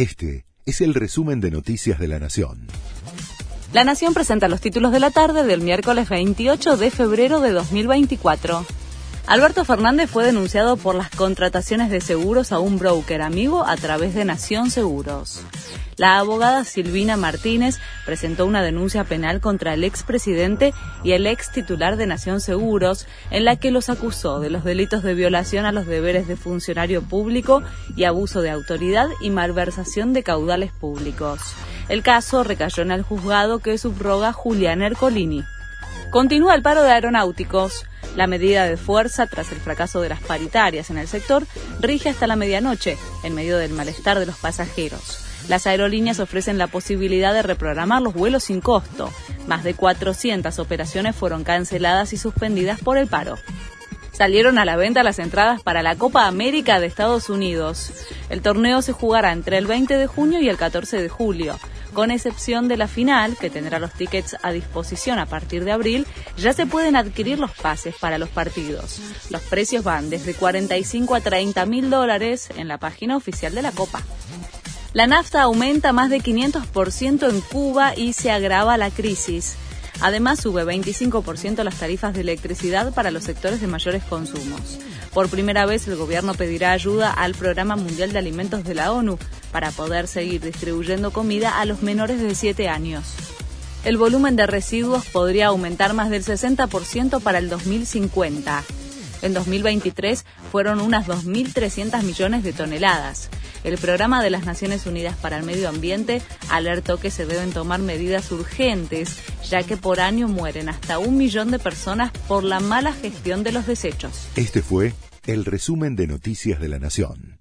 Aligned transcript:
Este 0.00 0.46
es 0.64 0.80
el 0.80 0.94
resumen 0.94 1.42
de 1.42 1.50
Noticias 1.50 1.98
de 1.98 2.08
la 2.08 2.18
Nación. 2.18 2.68
La 3.74 3.84
Nación 3.84 4.14
presenta 4.14 4.48
los 4.48 4.62
títulos 4.62 4.92
de 4.92 4.98
la 4.98 5.10
tarde 5.10 5.44
del 5.44 5.60
miércoles 5.60 6.08
28 6.08 6.78
de 6.78 6.90
febrero 6.90 7.40
de 7.40 7.50
2024. 7.50 8.64
Alberto 9.30 9.64
Fernández 9.64 10.10
fue 10.10 10.24
denunciado 10.24 10.76
por 10.76 10.96
las 10.96 11.08
contrataciones 11.08 11.88
de 11.88 12.00
seguros 12.00 12.50
a 12.50 12.58
un 12.58 12.80
broker 12.80 13.22
amigo 13.22 13.64
a 13.64 13.76
través 13.76 14.12
de 14.12 14.24
Nación 14.24 14.72
Seguros. 14.72 15.42
La 15.96 16.18
abogada 16.18 16.64
Silvina 16.64 17.16
Martínez 17.16 17.78
presentó 18.04 18.44
una 18.44 18.60
denuncia 18.60 19.04
penal 19.04 19.40
contra 19.40 19.72
el 19.72 19.84
expresidente 19.84 20.74
y 21.04 21.12
el 21.12 21.28
ex 21.28 21.52
titular 21.52 21.96
de 21.96 22.08
Nación 22.08 22.40
Seguros, 22.40 23.06
en 23.30 23.44
la 23.44 23.54
que 23.54 23.70
los 23.70 23.88
acusó 23.88 24.40
de 24.40 24.50
los 24.50 24.64
delitos 24.64 25.04
de 25.04 25.14
violación 25.14 25.64
a 25.64 25.70
los 25.70 25.86
deberes 25.86 26.26
de 26.26 26.34
funcionario 26.34 27.02
público 27.02 27.62
y 27.94 28.02
abuso 28.02 28.40
de 28.40 28.50
autoridad 28.50 29.06
y 29.20 29.30
malversación 29.30 30.12
de 30.12 30.24
caudales 30.24 30.72
públicos. 30.72 31.38
El 31.88 32.02
caso 32.02 32.42
recayó 32.42 32.82
en 32.82 32.90
el 32.90 33.02
juzgado 33.02 33.60
que 33.60 33.78
subroga 33.78 34.32
Julián 34.32 34.82
Ercolini. 34.82 35.44
Continúa 36.10 36.56
el 36.56 36.62
paro 36.62 36.82
de 36.82 36.90
aeronáuticos. 36.90 37.84
La 38.16 38.26
medida 38.26 38.66
de 38.66 38.76
fuerza 38.76 39.26
tras 39.26 39.52
el 39.52 39.58
fracaso 39.58 40.00
de 40.00 40.08
las 40.08 40.20
paritarias 40.20 40.90
en 40.90 40.98
el 40.98 41.08
sector 41.08 41.46
rige 41.80 42.08
hasta 42.08 42.26
la 42.26 42.36
medianoche, 42.36 42.98
en 43.22 43.34
medio 43.34 43.56
del 43.56 43.72
malestar 43.72 44.18
de 44.18 44.26
los 44.26 44.36
pasajeros. 44.36 45.24
Las 45.48 45.66
aerolíneas 45.66 46.20
ofrecen 46.20 46.58
la 46.58 46.66
posibilidad 46.66 47.32
de 47.32 47.42
reprogramar 47.42 48.02
los 48.02 48.14
vuelos 48.14 48.44
sin 48.44 48.60
costo. 48.60 49.10
Más 49.46 49.64
de 49.64 49.74
400 49.74 50.58
operaciones 50.58 51.16
fueron 51.16 51.44
canceladas 51.44 52.12
y 52.12 52.16
suspendidas 52.16 52.80
por 52.80 52.98
el 52.98 53.06
paro 53.06 53.36
salieron 54.20 54.58
a 54.58 54.66
la 54.66 54.76
venta 54.76 55.02
las 55.02 55.18
entradas 55.18 55.62
para 55.62 55.82
la 55.82 55.96
Copa 55.96 56.26
América 56.26 56.78
de 56.78 56.86
Estados 56.86 57.30
Unidos. 57.30 57.90
El 58.28 58.42
torneo 58.42 58.82
se 58.82 58.92
jugará 58.92 59.32
entre 59.32 59.56
el 59.56 59.66
20 59.66 59.96
de 59.96 60.06
junio 60.06 60.42
y 60.42 60.50
el 60.50 60.58
14 60.58 61.00
de 61.00 61.08
julio. 61.08 61.58
Con 61.92 62.10
excepción 62.10 62.68
de 62.68 62.76
la 62.76 62.86
final, 62.86 63.36
que 63.36 63.50
tendrá 63.50 63.78
los 63.78 63.92
tickets 63.92 64.36
a 64.42 64.52
disposición 64.52 65.18
a 65.18 65.26
partir 65.26 65.64
de 65.64 65.72
abril, 65.72 66.06
ya 66.36 66.52
se 66.52 66.66
pueden 66.66 66.96
adquirir 66.96 67.38
los 67.38 67.50
pases 67.50 67.94
para 68.00 68.18
los 68.18 68.28
partidos. 68.28 69.00
Los 69.30 69.42
precios 69.42 69.82
van 69.82 70.08
desde 70.08 70.34
45 70.34 71.14
a 71.14 71.20
30 71.20 71.66
mil 71.66 71.90
dólares 71.90 72.48
en 72.56 72.68
la 72.68 72.78
página 72.78 73.16
oficial 73.16 73.54
de 73.54 73.62
la 73.62 73.72
Copa. 73.72 74.02
La 74.92 75.06
nafta 75.06 75.42
aumenta 75.42 75.92
más 75.92 76.10
de 76.10 76.18
500% 76.18 77.28
en 77.28 77.40
Cuba 77.40 77.94
y 77.96 78.12
se 78.12 78.30
agrava 78.30 78.76
la 78.76 78.90
crisis. 78.90 79.56
Además, 80.00 80.40
sube 80.40 80.64
25% 80.64 81.62
las 81.62 81.76
tarifas 81.76 82.14
de 82.14 82.22
electricidad 82.22 82.92
para 82.94 83.10
los 83.10 83.24
sectores 83.24 83.60
de 83.60 83.66
mayores 83.66 84.02
consumos. 84.04 84.78
Por 85.12 85.28
primera 85.28 85.66
vez, 85.66 85.86
el 85.88 85.96
gobierno 85.96 86.34
pedirá 86.34 86.72
ayuda 86.72 87.12
al 87.12 87.34
Programa 87.34 87.76
Mundial 87.76 88.12
de 88.12 88.18
Alimentos 88.18 88.64
de 88.64 88.74
la 88.74 88.92
ONU 88.92 89.18
para 89.52 89.70
poder 89.72 90.06
seguir 90.06 90.40
distribuyendo 90.40 91.10
comida 91.10 91.60
a 91.60 91.64
los 91.64 91.82
menores 91.82 92.20
de 92.20 92.34
7 92.34 92.68
años. 92.68 93.14
El 93.84 93.96
volumen 93.96 94.36
de 94.36 94.46
residuos 94.46 95.06
podría 95.06 95.48
aumentar 95.48 95.94
más 95.94 96.10
del 96.10 96.24
60% 96.24 97.20
para 97.22 97.38
el 97.38 97.48
2050. 97.48 98.62
En 99.22 99.34
2023 99.34 100.24
fueron 100.50 100.80
unas 100.80 101.06
2.300 101.06 102.02
millones 102.02 102.42
de 102.42 102.52
toneladas. 102.52 103.30
El 103.64 103.78
Programa 103.78 104.22
de 104.22 104.30
las 104.30 104.46
Naciones 104.46 104.86
Unidas 104.86 105.16
para 105.16 105.36
el 105.36 105.42
Medio 105.42 105.68
Ambiente 105.68 106.22
alertó 106.48 106.98
que 106.98 107.10
se 107.10 107.26
deben 107.26 107.52
tomar 107.52 107.80
medidas 107.80 108.30
urgentes, 108.32 109.18
ya 109.48 109.62
que 109.62 109.76
por 109.76 110.00
año 110.00 110.28
mueren 110.28 110.68
hasta 110.68 110.98
un 110.98 111.16
millón 111.16 111.50
de 111.50 111.58
personas 111.58 112.12
por 112.28 112.44
la 112.44 112.60
mala 112.60 112.92
gestión 112.92 113.42
de 113.42 113.52
los 113.52 113.66
desechos. 113.66 114.28
Este 114.36 114.62
fue 114.62 114.94
el 115.26 115.44
resumen 115.44 115.96
de 115.96 116.06
Noticias 116.06 116.60
de 116.60 116.68
la 116.68 116.78
Nación. 116.78 117.39